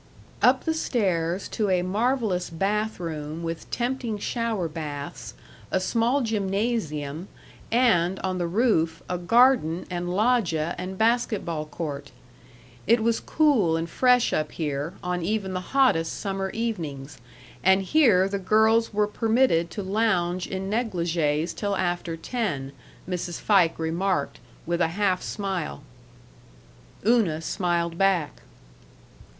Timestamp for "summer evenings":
16.19-17.19